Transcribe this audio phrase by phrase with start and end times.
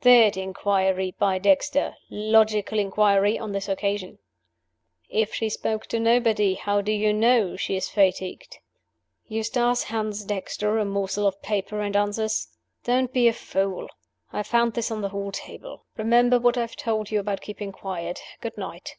[0.00, 4.18] Third inquiry by Dexter (logical inquiry, on this occasion):
[5.08, 8.58] 'If she spoke to nobody, how do you know she is fatigued?'
[9.28, 12.48] Eustace hands Dexter a morsel of paper, and answers:
[12.82, 13.86] 'Don t be a fool!
[14.32, 15.84] I found this on the hall table.
[15.96, 18.96] Remember what I have told you about keeping quiet; good night!